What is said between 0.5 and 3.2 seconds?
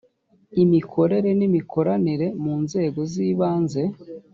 imikorere n imikoranire mu nzego z